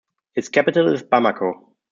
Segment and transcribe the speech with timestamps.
[0.33, 1.73] Its capital is Bamako.